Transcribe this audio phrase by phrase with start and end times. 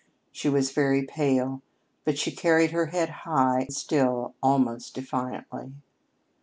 [0.31, 1.61] She was very pale,
[2.05, 5.73] but she carried her head high still almost defiantly.